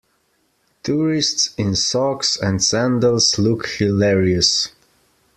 Tourists 0.81 1.53
in 1.59 1.75
socks 1.75 2.35
and 2.35 2.63
sandals 2.63 3.37
look 3.37 3.67
hilarious. 3.67 4.69